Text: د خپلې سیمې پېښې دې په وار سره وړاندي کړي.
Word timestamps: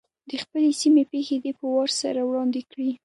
د 0.29 0.31
خپلې 0.43 0.69
سیمې 0.81 1.03
پېښې 1.11 1.37
دې 1.43 1.51
په 1.59 1.65
وار 1.73 1.89
سره 2.01 2.19
وړاندي 2.23 2.61
کړي. 2.71 2.91